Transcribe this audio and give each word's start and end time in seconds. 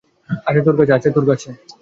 আছে 0.91 1.09
তোর 1.11 1.25
কাছে? 1.29 1.49